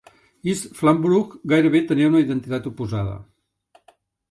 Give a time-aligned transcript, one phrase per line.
[0.53, 3.17] East Flamborough gairebé tenia una identitat oposada.